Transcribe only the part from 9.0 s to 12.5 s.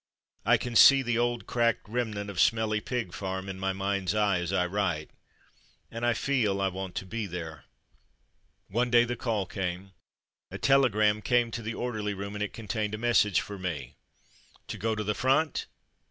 the call came. A telegram came to the orderly room, and